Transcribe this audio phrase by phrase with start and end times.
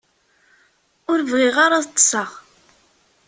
[1.11, 2.29] Ur bɣiɣ ara ad ṭṭseɣ.